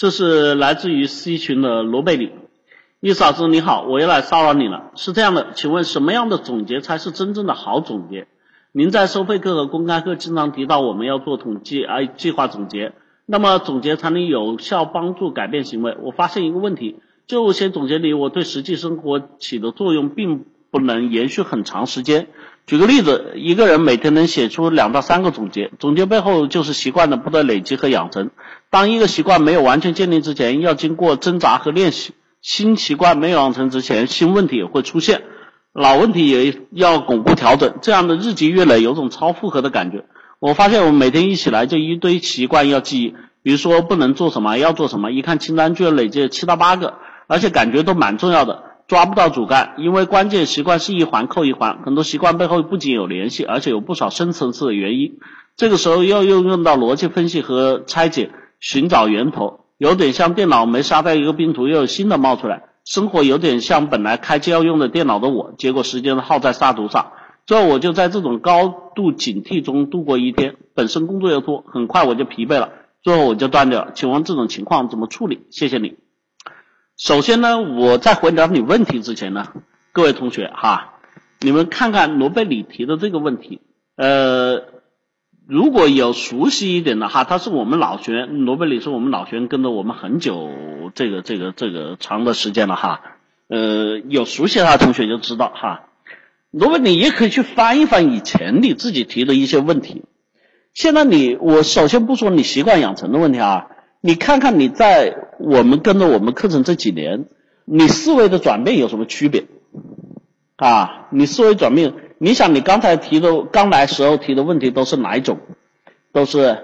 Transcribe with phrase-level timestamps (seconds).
[0.00, 2.32] 这是来自于 C 群的罗贝里，
[3.00, 4.92] 易嫂子你好，我又来骚扰你了。
[4.94, 8.26] 是这样的，请问什么样的总结才是真正的好总结？
[8.72, 12.94] 您在收费课和公开课经常提到我们要做统计，而计划总结，
[13.26, 15.94] 那么总结才能有效帮助改变行为。
[16.00, 16.96] 我发现一个问题，
[17.26, 22.28] 就先总结里，我对实际生活起的作用并不能延续很长时间。
[22.70, 28.30] 举个例子，一个人每天能写出两到三个总结，总结背后就是习惯的不断累积和养成。
[28.70, 32.12] 当一个习惯没有完全建立之前，要经过挣扎和练习；
[32.42, 35.22] 新习惯没有养成之前，新问题也会出现，
[35.72, 37.74] 老问题也要巩固调整。
[37.82, 40.04] 这样的日积月累，有种超负荷的感觉。
[40.38, 48.62] 我发现我每天一起来就一堆习惯要记忆，比如说不能做什么，要做什么，一看清单就要累积七到八个，而且感觉都蛮重要的。
[48.90, 55.20] 抓不到主干，因为关键习惯是一环扣一环，很多习惯背后不仅有联系，而且有不少深层次的原因。
[55.54, 62.64] 这个时候要用用到逻辑分析和拆解，寻找源头，有点像电脑没杀掉一个病毒，又有新的冒出来。
[62.84, 67.12] 生活有点像本来开机要用的电脑的我，结果时间耗在杀毒上。
[67.46, 72.70] 最后我就在这种高度警惕中度过一天，本身工作又多，很快我就疲惫了，
[73.04, 73.92] 最后我就断掉了。
[73.94, 75.42] 请问这种情况怎么处理？
[75.50, 75.94] 谢谢你。
[77.00, 79.54] 首先呢，我在回答你问题之前呢，
[79.92, 80.98] 各位同学哈，
[81.40, 83.62] 你们看看罗贝里提的这个问题，
[83.96, 84.64] 呃，
[85.48, 90.50] 如果有熟悉一点的哈，他是我们老学员，罗贝里是我们老学员，跟着我们很久，
[90.94, 93.00] 这个这个这个长的时间了哈，
[93.48, 95.88] 呃，有熟悉他的同学就知道哈，
[96.50, 100.04] 罗贝里也可以去翻一翻以前你自己提的一些问题，
[100.74, 103.68] 现在你我首先不说你习惯养成的问题啊。
[104.02, 107.26] 你看看你在我们跟着我们课程这几年，
[107.66, 109.44] 你思维的转变有什么区别
[110.56, 111.08] 啊？
[111.10, 115.38] 你思维转变，你想你刚才提的刚来时候提的问题都是哪一种？
[116.12, 116.58] 都是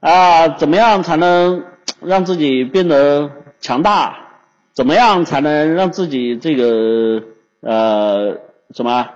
[0.00, 1.64] 啊，怎么样才能
[2.00, 4.16] 让自己变得强大？
[4.72, 7.22] 怎么样才能让自己这个
[7.60, 8.38] 呃
[8.74, 9.08] 什么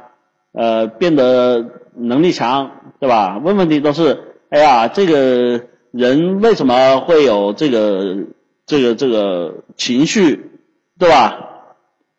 [0.52, 3.38] 呃变得能力强，对吧？
[3.38, 5.71] 问问题都是哎呀这个。
[5.92, 8.16] 人为什么会有这个
[8.66, 10.50] 这个这个情绪，
[10.98, 11.50] 对吧？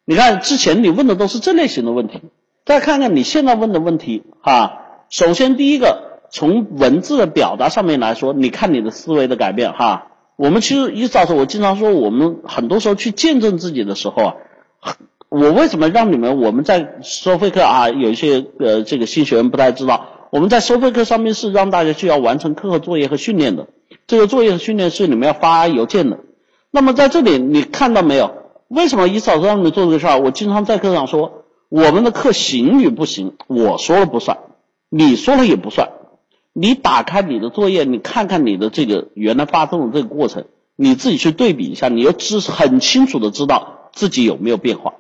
[0.06, 2.22] 你看之前你问的都是这类型的问题，
[2.66, 4.80] 再看看你现在问的问题哈。
[5.10, 10.08] 首先第一个，从文字的表达上面来说，你看你的思维的改变哈。
[10.36, 14.34] 我们其实一早说，我经常说，我们很多时候去见证自己的时候
[14.82, 14.98] 啊，
[15.30, 20.08] 我为什么让你们我们在收费课啊，有一些呃这个新学员不太知道。
[20.34, 23.68] 我们在收费课上面是让大家去要完成课后作业和训练的，
[24.08, 26.22] 这个作业和训练是你们要发邮件的。
[26.72, 28.32] 那么在这里你看到没有？
[28.68, 30.20] 为什么一嫂子让你做这个事儿？
[30.20, 34.40] 我经常在课上说，我们的课行与不行，我说了不算，
[34.90, 35.90] 你说了也不算。
[36.52, 40.46] 你打开你的作业，你看看你的这个原来发送的这个过程，
[40.76, 44.96] 你自己去对比一下，你要知很清楚的知道自己有没有变化。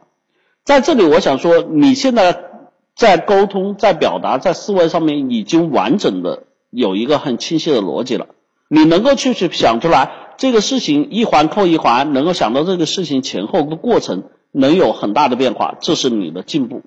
[0.63, 2.52] 在这里，我想说，你现在。
[2.95, 8.27] 在沟通、在表达、在思维上面已经完整的有一个很清晰的逻辑了。
[8.69, 16.81] 你能够去去想出来这个事情一环扣一环，能够想到这个事情前后的过程能有很大的变化，这是你的进步。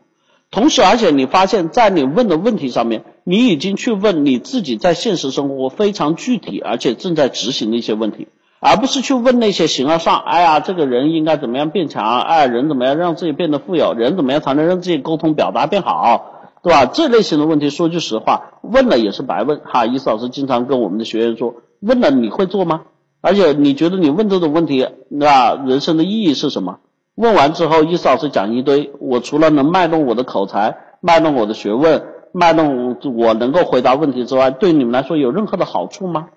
[0.50, 8.28] 同时，而且你发现，在你问的问题上面，你已经去问你自己在现实生活非常具体而且正在执行的一些问题。
[8.61, 12.21] 而不是去问那些形而上，哎呀，这个人应该怎么样变强？
[12.21, 13.93] 哎，人怎么样让自己变得富有？
[13.94, 16.33] 人怎么样才能让自己沟通表达变好？
[16.62, 16.87] 对吧？
[16.87, 19.61] 这类型的问题，说句实话，问了也是白问。
[19.65, 22.83] 哈，伊思老师经常跟我们的学员说，问了你会做吗？
[23.21, 26.78] 而且你觉得你问这种问题，那人生的意义是什么？
[27.15, 36.28] 问完之后，伊思老师讲一堆，我除了能卖弄我的口才，卖弄我的学问，卖弄我能够回答问题之外，对你们来说有任何的好处吗？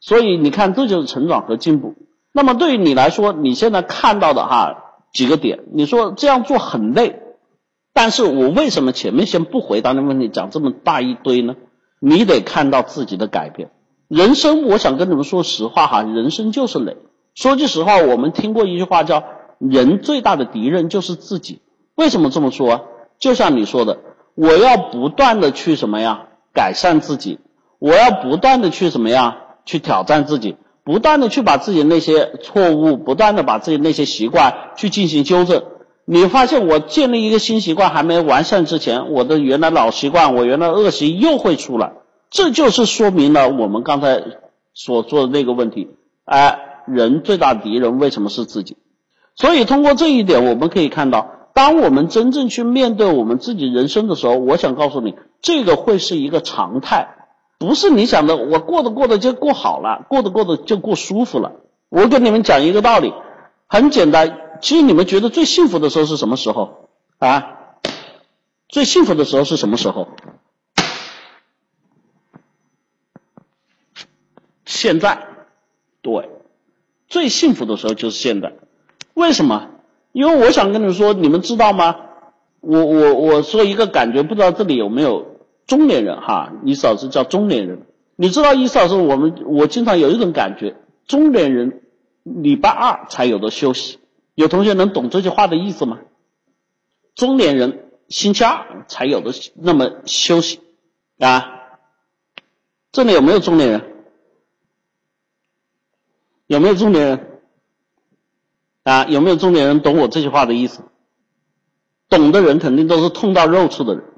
[0.00, 1.94] 所以你看，这就是成长和进步。
[2.32, 7.20] 那么对于你来说，你现在看到的哈几个点，你说这样做很累，
[7.92, 11.54] 但是我为什么前面先不回答那问题，讲这么大一堆呢？
[12.00, 13.70] 你得看到自己的改变。
[14.08, 16.96] 人生，我想跟你们说实话哈，人生就是累。
[17.34, 19.22] 说句实话，我们听过一句话叫
[19.58, 21.60] “人最大的敌人就是自己”。
[21.94, 22.86] 为什么这么说？
[23.18, 23.98] 就像你说的，
[24.34, 27.38] 我要不断的去什么呀，改善自己，
[27.78, 29.36] 我要不断的去什么呀？
[29.70, 35.62] 去挑战自己，不断的去把自己那些错误，不断的把自己那些习惯去进行纠正。
[36.04, 41.92] 你发现我建立一个新习惯还没完善之前，我的原来老习惯，我原来恶习又会出来。
[42.30, 44.24] 这就是说明了我们刚才
[44.74, 45.90] 所说的那个问题。
[46.24, 46.58] 哎，
[46.88, 48.76] 人最大敌人为什么是自己？
[49.36, 57.19] 所以通过这一点，我们可以看到，当我们真正去面对我们自己人生的时候，我想告诉你，这个会是一个常态。
[57.60, 61.52] 不是你想的，我过着过着就过好了，过着过着就过舒服了。
[61.90, 63.12] 我跟你们讲一个道理，
[63.66, 64.56] 很简单。
[64.62, 67.58] 其实你们觉得最幸福的时候是什么时候啊？
[68.66, 70.08] 最幸福的时候是什么时候？
[74.64, 75.26] 现在，
[76.00, 76.30] 对，
[77.08, 78.54] 最幸福的时候就是现在。
[79.12, 79.68] 为什么？
[80.12, 81.96] 因为我想跟你们说，你们知道吗？
[82.60, 85.29] 我我我说一个感觉，不知道这里有没有
[85.70, 86.52] 中年人哈？
[86.64, 87.86] 你嫂子叫中年人，
[88.16, 90.74] 你知道意思是我们我经常有一种感觉，
[91.06, 91.82] 中年人
[92.24, 94.00] 礼拜二才有的休息。
[94.34, 96.00] 有同学能懂这句话的意思吗？
[97.14, 100.58] 中年人星期二才有的那么休息
[101.20, 101.78] 啊？
[102.90, 103.94] 这里有没有中年人？
[106.48, 107.40] 有没有中年人？
[108.82, 109.04] 啊？
[109.04, 110.82] 有没有中年人懂我这句话的意思？
[112.08, 114.09] 懂的人肯定都是痛到肉处的人。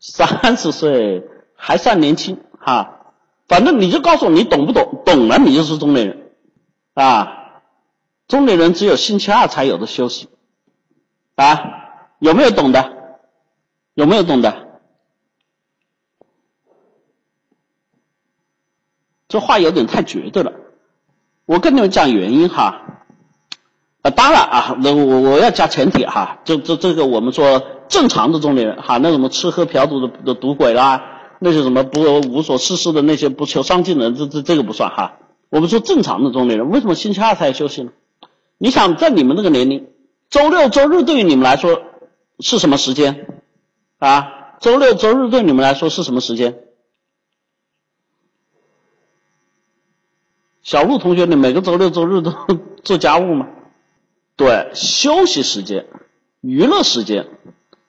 [0.00, 3.14] 三十岁还算年轻哈，
[3.46, 5.02] 反正你就告诉我你懂不懂？
[5.04, 6.32] 懂了你就是中年人
[6.94, 7.34] 啊。
[8.28, 10.28] 中年人只有星期二才有的休息，
[11.34, 11.62] 啊，
[12.18, 12.92] 有没有懂的？
[13.94, 14.68] 有没有懂的？
[19.28, 20.52] 这话有点太绝对了。
[21.46, 22.82] 我跟你们讲原因哈，
[24.02, 35.18] 啊，当然啊，那我我要加前提哈，这这这个我们说正常的中年人哈，那什么吃喝嫖赌的的赌鬼啦，那些什么不无所事事的那些不求上进的人，这这这个不算哈。
[35.50, 37.92] 我们说正常的中年人，为什么星期二才休息呢？
[38.58, 39.88] 你想在你们这个年龄，
[40.30, 41.82] 周六周日对于你们来说
[42.40, 43.26] 是什么时间
[43.98, 44.56] 啊？
[44.60, 46.58] 周六周日对你们来说是什么时间？
[50.62, 52.34] 小陆同学，你每个周六周日都
[52.82, 53.48] 做家务吗？
[54.36, 55.86] 对，休息时间、
[56.42, 57.26] 娱乐时间、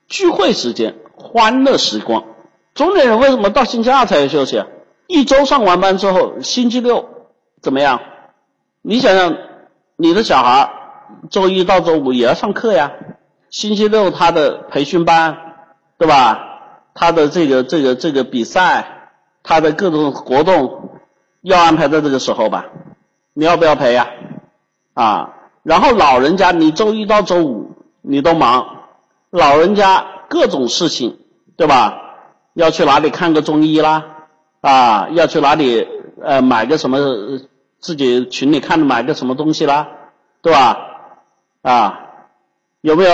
[0.10, 2.26] 聚会时间、欢乐时光。
[2.74, 4.68] 中年人为什么到星期二才有休息啊？
[5.08, 7.08] 一周上完班之后，星期六
[7.62, 8.02] 怎么样？
[8.82, 9.38] 你想想。
[10.02, 10.72] 你的小孩
[11.30, 12.94] 周一到周五也要上课呀，
[13.50, 15.38] 星期六他的培训班，
[15.98, 16.40] 对吧？
[16.94, 19.10] 他的这个这个这个比赛，
[19.44, 21.02] 他的各种活动
[21.42, 22.68] 要安排在这个时候吧？
[23.34, 24.08] 你要不要陪呀？
[24.94, 25.34] 啊，
[25.64, 28.79] 然后老人家你周一到周五你都忙，
[29.30, 31.20] 老人家各种事情，
[31.58, 32.02] 对吧？
[32.54, 34.06] 要去哪里看个中医啦？
[34.62, 35.88] 啊，要去哪里
[36.22, 36.98] 呃买个什么？
[37.80, 39.88] 自己群里看买个什么东西啦，
[40.42, 40.78] 对吧？
[41.62, 42.00] 啊，
[42.82, 43.12] 有没有？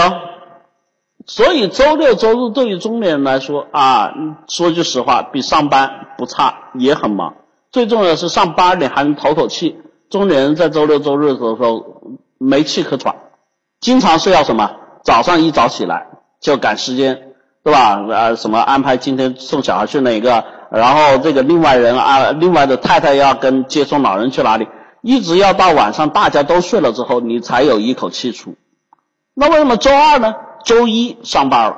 [1.27, 4.11] 所以周六周日对于中年人来说啊，
[4.47, 7.35] 说句实话，比上班不差，也很忙。
[7.71, 9.79] 最重要的是上班你还能透口气。
[10.09, 12.01] 中年人在周六周日的时候
[12.39, 13.15] 没气可喘，
[13.79, 14.71] 经常是要什么？
[15.05, 16.07] 早上一早起来
[16.41, 17.31] 就赶时间，
[17.63, 18.01] 对吧？
[18.11, 20.43] 啊，什么安排今天送小孩去哪个？
[20.71, 24.67] 然后这个另外人啊，另外的太太要跟接送老人去哪里，
[25.01, 28.55] 一直要到晚上大家都睡了之后，你才有一口气出。
[29.35, 30.33] 那为什么周二呢？
[30.65, 31.77] 周一上班了，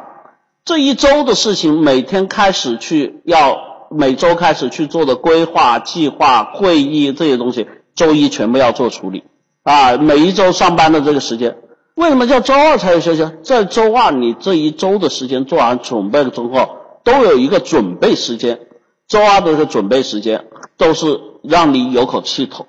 [0.63, 3.57] 这一周的事情每天开始去要
[3.91, 9.25] 每周开始去做的规划、计划、会议这些东西，周一全部要做处理
[9.63, 9.97] 啊。
[9.97, 11.57] 每一周上班的这个时间，
[11.97, 13.27] 为什么叫周二才有休息？
[13.41, 18.59] 在周二你这一周的时间做完准备之后，都有一个准备时间。
[19.07, 20.45] 周二的这准备时间
[20.77, 22.67] 都是让你有口气头，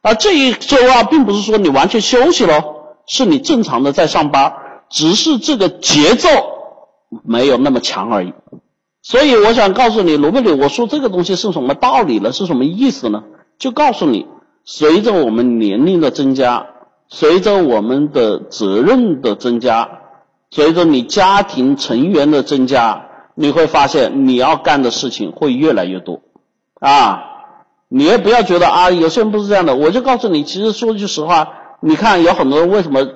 [0.00, 2.54] 而这一周二并不是说你完全休息喽，
[3.06, 4.54] 是你正常的在上班，
[4.88, 6.30] 只是这个节奏
[7.22, 8.32] 没有那么强而已。
[9.02, 12.32] 所以我想告诉你，罗贝里，我说这个东西是什么道理呢？
[12.32, 13.24] 是什么意思呢？
[13.58, 14.26] 就告诉你，
[14.64, 16.68] 随着我们年龄的增加，
[17.16, 20.00] 随着我们的责任的增加，
[20.50, 23.06] 随着你家庭成员的增加。
[23.36, 26.22] 你会发现你要干的事情会越来越多，
[26.78, 27.22] 啊，
[27.88, 29.74] 你也不要觉得啊，有些人不是这样的。
[29.76, 31.48] 我就告诉你，其实说句实话，
[31.80, 33.08] 你看有很多人为什么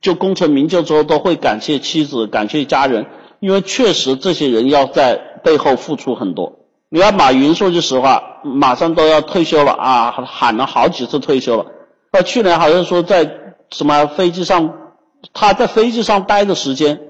[0.00, 3.06] 就功成名就之后都会感谢妻子、感谢家人，
[3.40, 6.60] 因为确实这些人要在背后付出很多。
[6.88, 11.66] 你看马云说句实话，马上都要退休了啊，喊了好几次退休了。
[12.10, 13.30] 到去年好像说在
[13.70, 14.74] 什么飞机上，
[15.32, 17.00] 他在飞机上待的时间。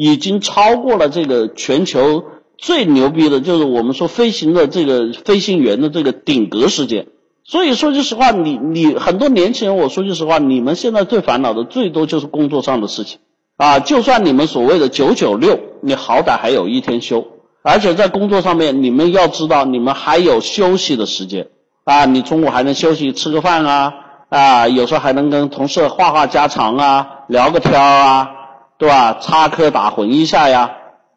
[0.00, 2.22] 已经超过了这个全球
[2.56, 7.08] 最牛逼的，就是我们说飞行的这个飞行员的这个顶格时间。
[7.42, 13.18] 所以说句实话，你你很多年轻人，我说句实话，你们现在最烦恼的最多就是工作上的事情
[13.56, 13.80] 啊。
[13.80, 17.26] 就算你们所谓的九九六，你好歹还有一天休，
[17.62, 21.48] 而且在工作上面，你们要知道，你们还有休息的时间
[21.82, 22.04] 啊。
[22.04, 23.94] 你中午还能休息吃个饭啊
[24.28, 28.34] 啊，有时候还能跟同事话话家常啊，聊个天啊。
[28.78, 29.14] 对吧？
[29.20, 30.76] 插科打诨一下呀，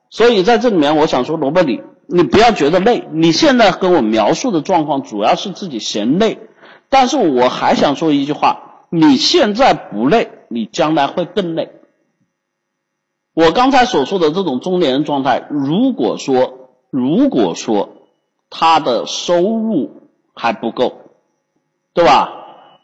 [0.09, 3.07] 所以在这里面，我想说，罗伯里，你不要觉得累。
[3.11, 6.39] 你现在跟我描述的状况，主要是自己嫌累，
[6.89, 11.71] 但是我还想说一句话：你现在不累，你将来会更累。
[13.35, 17.89] 我刚才所说的这种中年人状态，如果说如果说
[18.49, 20.93] 他的收入还不够，
[21.93, 22.40] 对吧？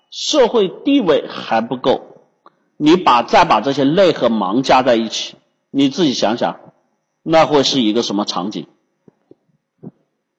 [0.09, 2.23] 社会地位还不够，
[2.77, 5.35] 你把再把这些累和忙加在一起，
[5.71, 6.59] 你自己想想，
[7.23, 8.67] 那会是一个什么场景？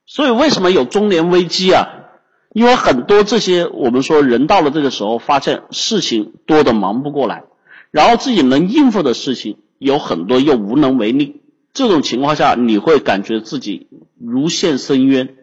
[0.07, 1.87] 所以为什么有中年危机啊？
[2.55, 7.45] 因为很多这些我们说人到了这个时候，发现事情多的忙不过来，
[7.91, 11.43] 然后自己能应付的事情有很多又无能为力，
[11.75, 15.37] 这种情况下你会感觉自己如陷深渊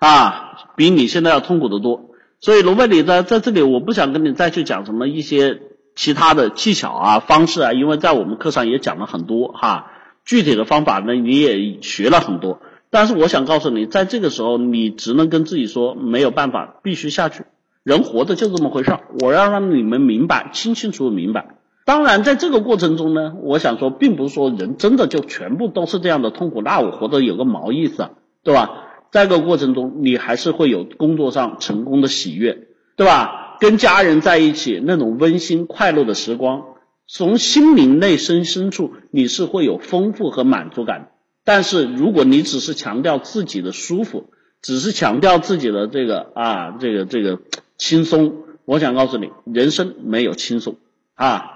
[0.00, 2.10] 啊，比你现在要痛苦的多。
[2.40, 5.60] 所以罗贝里在在这里，我不想跟你再去讲什么一些
[5.96, 9.90] 其他的技巧啊、方式啊，因为在我们课上也讲了很多哈，
[10.24, 12.60] 具体的方法呢你也学了很多。
[12.90, 17.44] 但是我想告诉你，在这个时候，你只能跟自己说没有办法，必须下去。
[17.82, 21.56] 人活着就这么回事儿，我要让你们明白，清清楚楚明白。
[21.84, 28.10] 当然，在这个过程中呢，我想说，并不是说人真的就全部都是这样的痛苦，那我活着有个毛意思啊，
[28.42, 28.87] 对吧？
[29.10, 33.56] 在这个过程中，你还是会有工作上成功的喜悦，对吧？
[33.60, 36.62] 跟家人在一起那种温馨快乐的时光，
[37.06, 41.10] 从心灵内深深处，你是会有丰富和满足感。
[41.44, 47.40] 但是如果你只是强调自己的舒服，只是强调自己的这个啊，这个这个
[47.78, 50.76] 轻松，我想告诉你，人生没有轻松
[51.14, 51.54] 啊。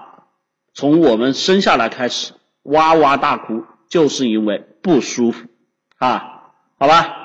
[0.73, 2.33] 从我们生下来开始，
[2.63, 5.47] 哇哇大哭，就是因为不舒服
[5.99, 6.51] 啊。
[6.79, 7.22] 好吧，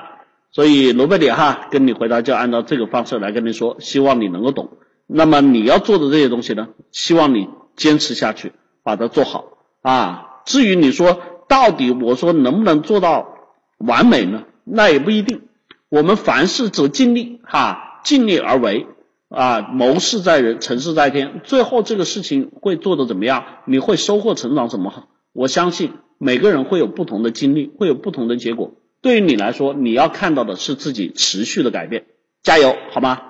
[0.51, 4.77] 所以罗贝里哈跟你回答就按照这个方式来跟你说，希望你能够懂。
[5.07, 8.53] 那么你要做的这些东西呢，希望你坚持下去，
[8.83, 9.45] 把它做好
[9.81, 10.41] 啊。
[10.45, 11.21] 至于你说。
[11.49, 13.33] 到底我说能不能做到
[13.79, 14.43] 完美呢？
[14.65, 15.47] 那也不一定。
[15.89, 18.85] 我们凡事则尽力哈，尽力而为
[19.29, 21.41] 啊，谋事在人，成事在天。
[21.43, 23.45] 最后这个事情会做的怎么样？
[23.65, 25.07] 你会收获成长怎么？
[25.33, 28.73] 我相信每个人会有不同的经历，会有不同的结果。
[29.01, 32.05] 对于你来说，你要看到的是自己持续的改变。
[32.43, 33.28] 加油，好吗？